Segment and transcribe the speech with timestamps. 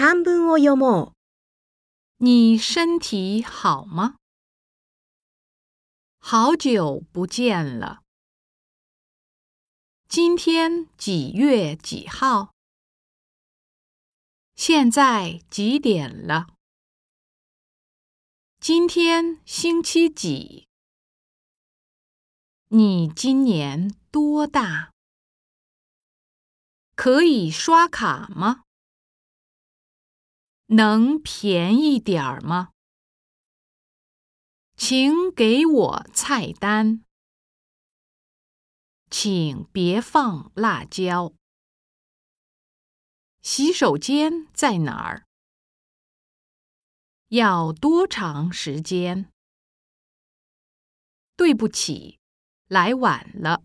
[0.00, 1.12] 短文を読もう。
[2.18, 4.16] 你身体好吗？
[6.18, 8.02] 好久不见了。
[10.08, 12.52] 今天几月几号？
[14.54, 16.46] 现在几点了？
[18.58, 20.66] 今天星期几？
[22.68, 24.90] 你今年多大？
[26.94, 28.64] 可以刷卡吗？
[30.73, 32.71] 能便宜点儿吗？
[34.77, 37.03] 请给我菜单，
[39.09, 41.33] 请别放辣椒。
[43.41, 45.25] 洗手间在哪儿？
[47.27, 49.29] 要多长时间？
[51.35, 52.21] 对不起，
[52.67, 53.61] 来晚了。